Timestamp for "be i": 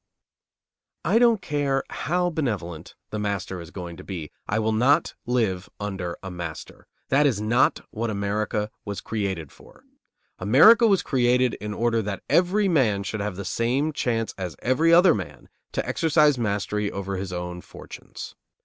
4.03-4.57